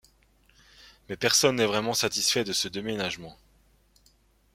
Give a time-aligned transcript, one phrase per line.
[1.07, 3.37] Mais personne n'est vraiment satisfait de ce déménagement.